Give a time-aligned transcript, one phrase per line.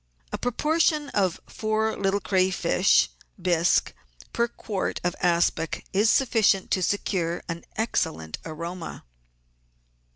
[0.31, 3.93] A proportion of four little crayfish k bisque
[4.33, 9.03] per quart of aspic is sufficient to secure an excellent aroma.